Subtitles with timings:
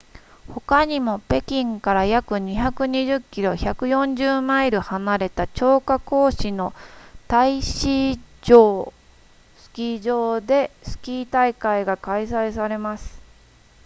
[0.47, 6.73] 他にも北京から約220キロ140マイル離れた張家口市の
[7.27, 8.93] 太子城
[9.59, 13.21] スキー場でスキー大会が開催されます